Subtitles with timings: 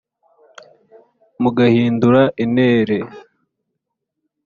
[1.41, 2.97] mugahindure intere